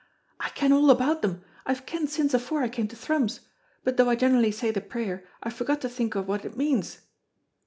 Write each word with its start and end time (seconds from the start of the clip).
"I 0.39 0.49
ken 0.49 0.73
all 0.73 0.89
about 0.89 1.21
them, 1.21 1.43
I've 1.63 1.85
kent 1.85 2.09
since 2.09 2.33
afore 2.33 2.63
I 2.63 2.69
came 2.69 2.87
to 2.87 2.95
Thrums, 2.95 3.41
but 3.83 3.97
though 3.97 4.09
I 4.09 4.15
generally 4.15 4.49
say 4.51 4.71
the 4.71 4.81
prayer, 4.81 5.23
I've 5.43 5.53
forgot 5.53 5.79
to 5.81 5.89
think 5.89 6.15
o' 6.15 6.23
what 6.23 6.43
it 6.43 6.57
means." 6.57 7.01